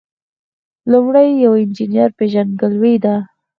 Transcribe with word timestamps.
لومړی 0.91 1.27
د 1.33 1.41
یو 1.43 1.53
انجینر 1.61 2.09
پیژندګلوي 2.17 2.95
ده. 3.03 3.15